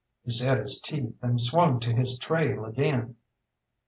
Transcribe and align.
He 0.23 0.31
set 0.31 0.57
his 0.57 0.79
teeth 0.79 1.13
and 1.21 1.39
swung 1.39 1.79
to 1.81 1.93
his 1.93 2.17
trail 2.17 2.65
again. 2.65 3.17